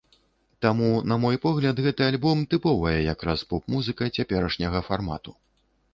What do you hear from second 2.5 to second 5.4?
тыповая як раз поп-музыка цяперашняга фармату.